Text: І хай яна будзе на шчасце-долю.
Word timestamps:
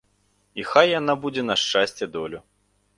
І 0.61 0.65
хай 0.69 0.89
яна 0.99 1.17
будзе 1.27 1.47
на 1.53 1.61
шчасце-долю. 1.67 2.47